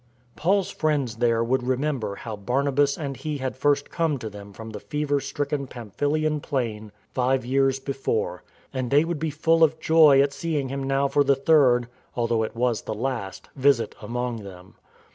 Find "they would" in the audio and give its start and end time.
8.89-9.19